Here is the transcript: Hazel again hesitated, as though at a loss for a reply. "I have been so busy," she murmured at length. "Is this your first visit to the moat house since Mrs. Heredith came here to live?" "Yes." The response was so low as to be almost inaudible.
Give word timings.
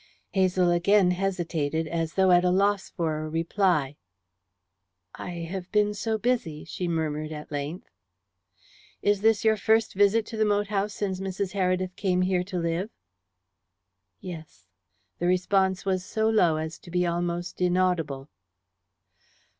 Hazel 0.31 0.71
again 0.71 1.11
hesitated, 1.11 1.85
as 1.87 2.15
though 2.15 2.31
at 2.31 2.43
a 2.43 2.49
loss 2.49 2.89
for 2.89 3.19
a 3.19 3.29
reply. 3.29 3.97
"I 5.13 5.29
have 5.45 5.71
been 5.71 5.93
so 5.93 6.17
busy," 6.17 6.65
she 6.65 6.87
murmured 6.87 7.31
at 7.31 7.51
length. 7.51 7.87
"Is 9.03 9.21
this 9.21 9.45
your 9.45 9.57
first 9.57 9.93
visit 9.93 10.25
to 10.25 10.37
the 10.37 10.43
moat 10.43 10.69
house 10.69 10.95
since 10.95 11.19
Mrs. 11.19 11.51
Heredith 11.53 11.95
came 11.95 12.23
here 12.23 12.43
to 12.45 12.57
live?" 12.57 12.89
"Yes." 14.19 14.65
The 15.19 15.27
response 15.27 15.85
was 15.85 16.03
so 16.03 16.27
low 16.27 16.55
as 16.57 16.79
to 16.79 16.89
be 16.89 17.05
almost 17.05 17.61
inaudible. 17.61 18.27